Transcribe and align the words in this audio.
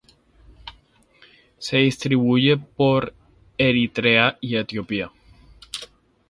Se 1.59 1.77
distribuye 1.77 2.57
por 2.57 3.13
Eritrea 3.59 4.35
y 4.41 4.55
Etiopía. 4.55 5.11